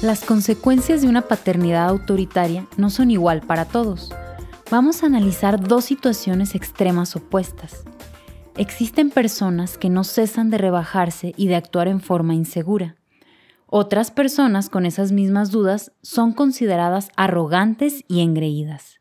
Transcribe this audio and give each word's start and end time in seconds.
Las 0.00 0.24
consecuencias 0.24 1.02
de 1.02 1.08
una 1.08 1.22
paternidad 1.22 1.88
autoritaria 1.88 2.68
no 2.76 2.88
son 2.88 3.10
igual 3.10 3.40
para 3.40 3.64
todos. 3.64 4.10
Vamos 4.70 5.02
a 5.02 5.06
analizar 5.06 5.60
dos 5.60 5.86
situaciones 5.86 6.54
extremas 6.54 7.16
opuestas. 7.16 7.82
Existen 8.56 9.10
personas 9.10 9.76
que 9.76 9.90
no 9.90 10.04
cesan 10.04 10.50
de 10.50 10.58
rebajarse 10.58 11.34
y 11.36 11.48
de 11.48 11.56
actuar 11.56 11.88
en 11.88 12.00
forma 12.00 12.34
insegura. 12.34 12.94
Otras 13.66 14.12
personas 14.12 14.68
con 14.68 14.86
esas 14.86 15.10
mismas 15.10 15.50
dudas 15.50 15.90
son 16.00 16.32
consideradas 16.32 17.08
arrogantes 17.16 18.04
y 18.06 18.20
engreídas. 18.20 18.97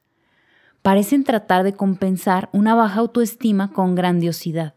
Parecen 0.87 1.25
tratar 1.25 1.65
de 1.65 1.73
compensar 1.73 2.47
una 2.53 2.73
baja 2.73 3.01
autoestima 3.01 3.73
con 3.73 3.93
grandiosidad. 3.93 4.73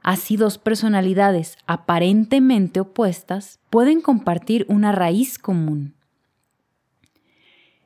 Así 0.00 0.36
dos 0.36 0.56
personalidades 0.56 1.58
aparentemente 1.66 2.78
opuestas 2.78 3.58
pueden 3.68 4.02
compartir 4.02 4.66
una 4.68 4.92
raíz 4.92 5.40
común. 5.40 5.96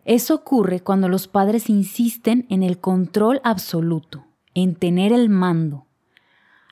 Eso 0.04 0.34
ocurre 0.34 0.80
cuando 0.80 1.08
los 1.08 1.28
padres 1.28 1.70
insisten 1.70 2.44
en 2.50 2.62
el 2.62 2.78
control 2.78 3.40
absoluto, 3.42 4.26
en 4.52 4.74
tener 4.74 5.10
el 5.10 5.30
mando. 5.30 5.86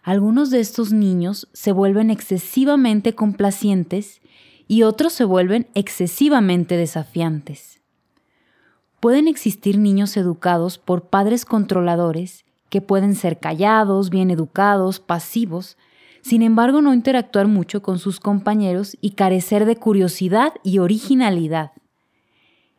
Algunos 0.03 0.51
de 0.51 0.61
estos 0.61 0.93
niños 0.93 1.49
se 1.55 1.73
vuelven 1.73 2.11
excesivamente 2.11 3.15
complacientes 3.15 4.21
y 4.67 4.83
otros 4.83 5.15
se 5.15 5.25
vuelven 5.25 5.67
excesivamente 5.73 6.77
desafiantes. 6.77 7.78
Pueden 9.01 9.29
existir 9.29 9.79
niños 9.79 10.17
educados 10.17 10.79
por 10.79 11.09
padres 11.09 11.45
controladores 11.45 12.45
que 12.69 12.81
pueden 12.81 13.15
ser 13.15 13.39
callados, 13.39 14.11
bien 14.11 14.31
educados, 14.31 15.01
pasivos, 15.01 15.77
sin 16.21 16.43
embargo 16.43 16.83
no 16.83 16.93
interactuar 16.93 17.47
mucho 17.47 17.81
con 17.81 17.99
sus 17.99 18.21
compañeros 18.21 18.97
y 19.01 19.11
carecer 19.11 19.65
de 19.65 19.77
curiosidad 19.77 20.53
y 20.63 20.79
originalidad. 20.79 21.73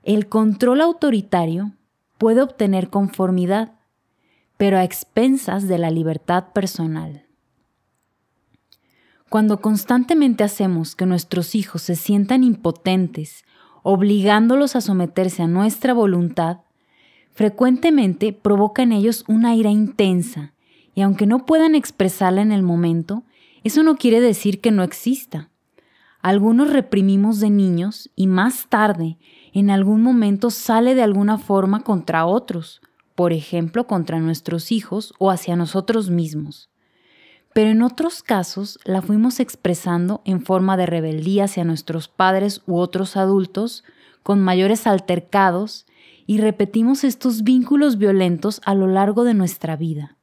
El 0.04 0.28
control 0.28 0.82
autoritario 0.82 1.74
puede 2.18 2.42
obtener 2.42 2.90
conformidad, 2.90 3.74
pero 4.58 4.78
a 4.78 4.84
expensas 4.84 5.68
de 5.68 5.78
la 5.78 5.90
libertad 5.90 6.52
personal. 6.54 7.26
Cuando 9.30 9.62
constantemente 9.62 10.44
hacemos 10.44 10.96
que 10.96 11.06
nuestros 11.06 11.56
hijos 11.56 11.84
se 11.84 11.96
sientan 11.96 12.44
impotentes, 12.44 13.46
obligándolos 13.84 14.76
a 14.76 14.82
someterse 14.82 15.44
a 15.44 15.48
nuestra 15.48 15.94
voluntad, 15.94 16.60
frecuentemente 17.32 18.34
provoca 18.34 18.84
en 18.84 18.92
ellos 18.92 19.24
una 19.28 19.56
ira 19.56 19.70
intensa, 19.70 20.54
y 20.94 21.02
aunque 21.02 21.26
no 21.26 21.46
puedan 21.46 21.76
expresarla 21.76 22.42
en 22.42 22.52
el 22.52 22.64
momento, 22.64 23.24
eso 23.64 23.84
no 23.84 23.98
quiere 23.98 24.20
decir 24.20 24.62
que 24.62 24.72
no 24.72 24.84
exista. 24.84 25.50
Algunos 26.22 26.72
reprimimos 26.72 27.40
de 27.40 27.50
niños 27.50 28.10
y 28.16 28.28
más 28.28 28.68
tarde, 28.68 29.18
en 29.54 29.70
algún 29.70 30.02
momento, 30.02 30.52
sale 30.52 30.96
de 30.96 31.04
alguna 31.04 31.38
forma 31.38 31.82
contra 31.82 32.26
otros, 32.26 32.82
por 33.16 33.34
ejemplo, 33.34 33.88
contra 33.88 34.20
nuestros 34.20 34.72
hijos 34.72 35.14
o 35.18 35.32
hacia 35.32 35.56
nosotros 35.56 36.10
mismos. 36.10 36.70
Pero 37.54 37.72
en 37.72 37.82
otros 37.82 38.22
casos 38.22 38.80
la 38.84 39.02
fuimos 39.02 39.40
expresando 39.40 40.22
en 40.26 40.46
forma 40.46 40.78
de 40.78 40.86
rebeldía 40.86 41.46
hacia 41.46 41.64
nuestros 41.64 42.08
padres 42.08 42.62
u 42.68 42.78
otros 42.78 43.18
adultos, 43.18 43.84
con 44.24 44.42
mayores 44.42 44.86
altercados 44.86 45.86
y 46.28 46.38
repetimos 46.38 47.04
estos 47.04 47.44
vínculos 47.44 47.98
violentos 47.98 48.62
a 48.66 48.76
lo 48.76 48.88
largo 48.88 49.24
de 49.24 49.34
nuestra 49.34 49.76
vida. 49.76 50.18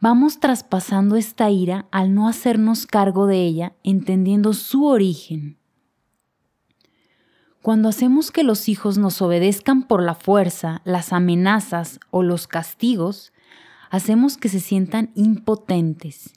Vamos 0.00 0.40
traspasando 0.40 1.14
esta 1.14 1.48
ira 1.48 1.86
al 1.92 2.12
no 2.12 2.26
hacernos 2.26 2.86
cargo 2.86 3.28
de 3.28 3.44
ella, 3.44 3.74
entendiendo 3.84 4.52
su 4.52 4.86
origen. 4.86 5.58
Cuando 7.62 7.88
hacemos 7.88 8.32
que 8.32 8.42
los 8.42 8.68
hijos 8.68 8.98
nos 8.98 9.22
obedezcan 9.22 9.84
por 9.84 10.02
la 10.02 10.16
fuerza, 10.16 10.82
las 10.84 11.12
amenazas 11.12 12.00
o 12.10 12.24
los 12.24 12.48
castigos, 12.48 13.32
hacemos 13.90 14.36
que 14.36 14.48
se 14.48 14.58
sientan 14.58 15.12
impotentes. 15.14 16.32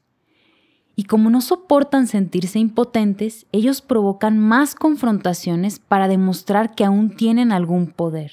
Y 0.95 1.03
como 1.03 1.29
no 1.29 1.41
soportan 1.41 2.07
sentirse 2.07 2.59
impotentes, 2.59 3.45
ellos 3.51 3.81
provocan 3.81 4.39
más 4.39 4.75
confrontaciones 4.75 5.79
para 5.79 6.07
demostrar 6.07 6.73
que 6.73 6.85
aún 6.85 7.15
tienen 7.15 7.51
algún 7.51 7.87
poder. 7.87 8.31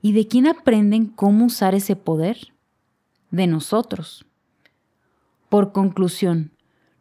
¿Y 0.00 0.12
de 0.12 0.26
quién 0.26 0.48
aprenden 0.48 1.06
cómo 1.06 1.44
usar 1.46 1.74
ese 1.74 1.94
poder? 1.94 2.52
De 3.30 3.46
nosotros. 3.46 4.26
Por 5.48 5.72
conclusión, 5.72 6.50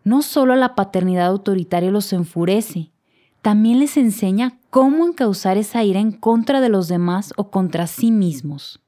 no 0.03 0.21
solo 0.21 0.55
la 0.55 0.75
paternidad 0.75 1.27
autoritaria 1.27 1.89
los 1.89 2.13
enfurece, 2.13 2.91
también 3.41 3.79
les 3.79 3.97
enseña 3.97 4.59
cómo 4.69 5.07
encauzar 5.07 5.57
esa 5.57 5.83
ira 5.83 6.00
en 6.00 6.11
contra 6.11 6.61
de 6.61 6.69
los 6.69 6.88
demás 6.88 7.33
o 7.38 7.50
contra 7.50 7.88
sí 7.88 8.11
mismos. 8.11 8.79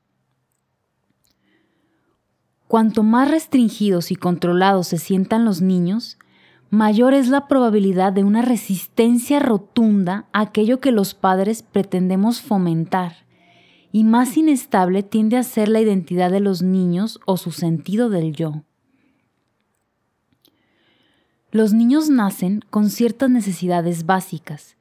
Cuanto 2.74 3.04
más 3.04 3.30
restringidos 3.30 4.10
y 4.10 4.16
controlados 4.16 4.88
se 4.88 4.98
sientan 4.98 5.46
los 5.46 5.62
niños, 5.62 6.18
mayor 6.72 7.14
es 7.14 7.28
la 7.28 7.48
probabilidad 7.48 8.14
de 8.14 8.24
una 8.24 8.42
resistencia 8.42 9.38
rotunda 9.38 10.26
a 10.34 10.40
aquello 10.42 10.80
que 10.80 10.92
los 10.92 11.14
padres 11.14 11.62
pretendemos 11.62 12.42
fomentar 12.42 13.28
y 13.92 14.04
más 14.04 14.38
inestable 14.38 15.04
tiende 15.04 15.38
a 15.38 15.44
ser 15.44 15.70
la 15.70 15.82
identidad 15.82 16.32
de 16.32 16.40
los 16.40 16.64
niños 16.64 17.20
o 17.28 17.38
su 17.38 17.52
sentido 17.52 18.10
del 18.10 18.34
yo. 18.34 18.64
Los 21.52 21.74
niños 21.74 22.10
nacen 22.10 22.62
con 22.72 22.90
ciertas 22.90 23.30
necesidades 23.30 24.08
básicas. 24.08 24.78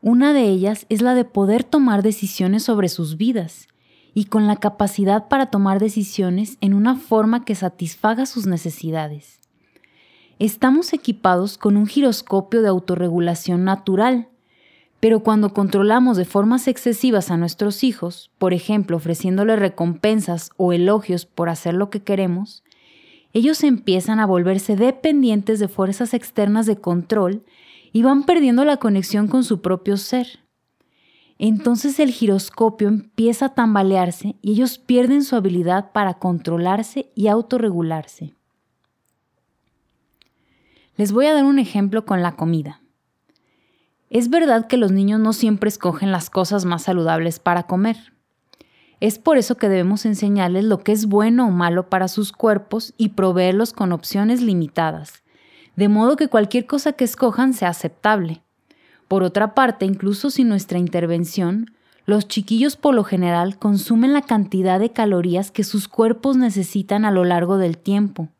Una 0.00 0.32
de 0.32 0.44
ellas 0.44 0.86
es 0.90 1.02
la 1.02 1.16
de 1.16 1.24
poder 1.24 1.64
tomar 1.64 2.04
decisiones 2.04 2.62
sobre 2.62 2.88
sus 2.88 3.16
vidas 3.16 3.66
y 4.14 4.26
con 4.26 4.46
la 4.46 4.56
capacidad 4.56 5.28
para 5.28 5.46
tomar 5.46 5.80
decisiones 5.80 6.58
en 6.60 6.74
una 6.74 6.96
forma 6.96 7.44
que 7.44 7.54
satisfaga 7.54 8.26
sus 8.26 8.46
necesidades. 8.46 9.40
Estamos 10.38 10.92
equipados 10.92 11.56
con 11.56 11.76
un 11.76 11.86
giroscopio 11.86 12.62
de 12.62 12.68
autorregulación 12.68 13.64
natural, 13.64 14.28
pero 15.00 15.20
cuando 15.20 15.52
controlamos 15.52 16.16
de 16.16 16.24
formas 16.24 16.68
excesivas 16.68 17.30
a 17.30 17.36
nuestros 17.36 17.84
hijos, 17.84 18.30
por 18.38 18.52
ejemplo 18.52 18.96
ofreciéndoles 18.96 19.58
recompensas 19.58 20.50
o 20.56 20.72
elogios 20.72 21.26
por 21.26 21.48
hacer 21.48 21.74
lo 21.74 21.90
que 21.90 22.02
queremos, 22.02 22.62
ellos 23.32 23.64
empiezan 23.64 24.20
a 24.20 24.26
volverse 24.26 24.76
dependientes 24.76 25.58
de 25.58 25.68
fuerzas 25.68 26.12
externas 26.12 26.66
de 26.66 26.76
control 26.76 27.44
y 27.92 28.02
van 28.02 28.24
perdiendo 28.24 28.64
la 28.64 28.76
conexión 28.76 29.28
con 29.28 29.42
su 29.44 29.60
propio 29.62 29.96
ser. 29.96 30.40
Entonces 31.44 31.98
el 31.98 32.12
giroscopio 32.12 32.86
empieza 32.86 33.46
a 33.46 33.54
tambalearse 33.56 34.36
y 34.42 34.52
ellos 34.52 34.78
pierden 34.78 35.24
su 35.24 35.34
habilidad 35.34 35.90
para 35.90 36.14
controlarse 36.14 37.10
y 37.16 37.26
autorregularse. 37.26 38.36
Les 40.96 41.10
voy 41.10 41.26
a 41.26 41.34
dar 41.34 41.44
un 41.44 41.58
ejemplo 41.58 42.06
con 42.06 42.22
la 42.22 42.36
comida. 42.36 42.80
Es 44.08 44.30
verdad 44.30 44.68
que 44.68 44.76
los 44.76 44.92
niños 44.92 45.18
no 45.18 45.32
siempre 45.32 45.66
escogen 45.66 46.12
las 46.12 46.30
cosas 46.30 46.64
más 46.64 46.82
saludables 46.82 47.40
para 47.40 47.64
comer. 47.64 47.96
Es 49.00 49.18
por 49.18 49.36
eso 49.36 49.56
que 49.56 49.68
debemos 49.68 50.06
enseñarles 50.06 50.62
lo 50.62 50.78
que 50.78 50.92
es 50.92 51.06
bueno 51.06 51.48
o 51.48 51.50
malo 51.50 51.88
para 51.88 52.06
sus 52.06 52.30
cuerpos 52.30 52.94
y 52.96 53.08
proveerlos 53.08 53.72
con 53.72 53.90
opciones 53.90 54.42
limitadas, 54.42 55.24
de 55.74 55.88
modo 55.88 56.14
que 56.14 56.28
cualquier 56.28 56.66
cosa 56.66 56.92
que 56.92 57.02
escojan 57.02 57.52
sea 57.52 57.70
aceptable. 57.70 58.44
Por 59.12 59.24
otra 59.24 59.52
parte, 59.52 59.84
incluso 59.84 60.30
sin 60.30 60.48
nuestra 60.48 60.78
intervención, 60.78 61.70
los 62.06 62.28
chiquillos 62.28 62.76
por 62.76 62.94
lo 62.94 63.04
general 63.04 63.58
consumen 63.58 64.14
la 64.14 64.22
cantidad 64.22 64.80
de 64.80 64.90
calorías 64.90 65.50
que 65.50 65.64
sus 65.64 65.86
cuerpos 65.86 66.38
necesitan 66.38 67.04
a 67.04 67.10
lo 67.10 67.22
largo 67.26 67.58
del 67.58 67.76
tiempo. 67.76 68.30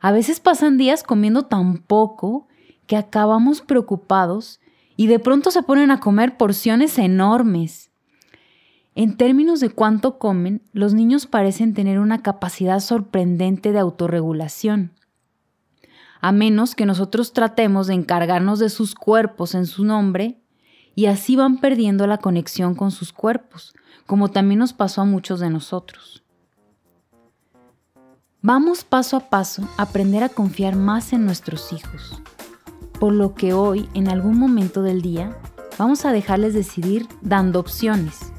A 0.00 0.12
veces 0.12 0.40
pasan 0.40 0.78
días 0.78 1.02
comiendo 1.02 1.42
tan 1.42 1.76
poco 1.76 2.48
que 2.86 2.96
acabamos 2.96 3.60
preocupados 3.60 4.60
y 4.96 5.08
de 5.08 5.18
pronto 5.18 5.50
se 5.50 5.62
ponen 5.62 5.90
a 5.90 6.00
comer 6.00 6.38
porciones 6.38 6.98
enormes. 6.98 7.90
En 8.94 9.18
términos 9.18 9.60
de 9.60 9.68
cuánto 9.68 10.18
comen, 10.18 10.62
los 10.72 10.94
niños 10.94 11.26
parecen 11.26 11.74
tener 11.74 11.98
una 11.98 12.22
capacidad 12.22 12.80
sorprendente 12.80 13.72
de 13.72 13.80
autorregulación. 13.80 14.92
A 16.20 16.32
menos 16.32 16.74
que 16.74 16.86
nosotros 16.86 17.32
tratemos 17.32 17.86
de 17.86 17.94
encargarnos 17.94 18.58
de 18.58 18.70
sus 18.70 18.94
cuerpos 18.94 19.54
en 19.54 19.66
su 19.66 19.84
nombre, 19.84 20.40
y 20.94 21.06
así 21.06 21.36
van 21.36 21.58
perdiendo 21.58 22.06
la 22.06 22.18
conexión 22.18 22.74
con 22.74 22.90
sus 22.90 23.12
cuerpos, 23.12 23.74
como 24.06 24.30
también 24.30 24.60
nos 24.60 24.72
pasó 24.72 25.02
a 25.02 25.04
muchos 25.04 25.40
de 25.40 25.50
nosotros. 25.50 26.22
Vamos 28.40 28.84
paso 28.84 29.16
a 29.16 29.28
paso 29.28 29.68
a 29.76 29.82
aprender 29.82 30.22
a 30.22 30.28
confiar 30.28 30.76
más 30.76 31.12
en 31.12 31.24
nuestros 31.24 31.72
hijos 31.72 32.22
por 32.98 33.12
lo 33.12 33.34
que 33.34 33.52
hoy, 33.52 33.88
en 33.94 34.08
algún 34.08 34.38
momento 34.38 34.82
del 34.82 35.02
día, 35.02 35.36
vamos 35.78 36.04
a 36.04 36.12
dejarles 36.12 36.54
decidir 36.54 37.06
dando 37.20 37.60
opciones, 37.60 38.32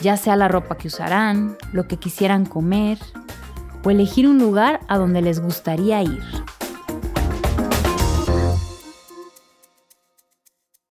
ya 0.00 0.16
sea 0.16 0.36
la 0.36 0.48
ropa 0.48 0.76
que 0.76 0.88
usarán, 0.88 1.56
lo 1.72 1.88
que 1.88 1.96
quisieran 1.96 2.44
comer, 2.44 2.98
o 3.84 3.90
elegir 3.90 4.28
un 4.28 4.38
lugar 4.38 4.80
a 4.88 4.98
donde 4.98 5.22
les 5.22 5.40
gustaría 5.40 6.02
ir. 6.02 6.22